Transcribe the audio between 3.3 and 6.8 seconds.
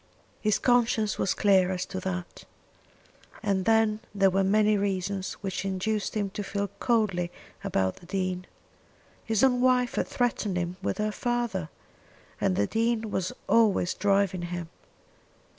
And then there were many reasons which induced him to feel